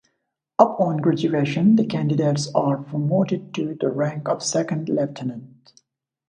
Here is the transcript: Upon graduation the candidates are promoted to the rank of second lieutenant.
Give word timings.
Upon 0.57 0.97
graduation 0.97 1.75
the 1.75 1.85
candidates 1.85 2.51
are 2.55 2.77
promoted 2.77 3.53
to 3.53 3.75
the 3.79 3.89
rank 3.91 4.27
of 4.29 4.41
second 4.41 4.89
lieutenant. 4.89 5.79